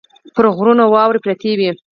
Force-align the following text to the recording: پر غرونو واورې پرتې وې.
پر 0.35 0.45
غرونو 0.55 0.83
واورې 0.93 1.19
پرتې 1.25 1.51
وې. 1.57 1.69